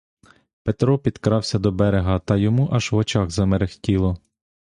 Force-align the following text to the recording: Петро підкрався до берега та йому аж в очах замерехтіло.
Петро 0.63 0.99
підкрався 0.99 1.59
до 1.59 1.71
берега 1.71 2.19
та 2.19 2.37
йому 2.37 2.69
аж 2.71 2.91
в 2.91 2.95
очах 2.95 3.29
замерехтіло. 3.29 4.17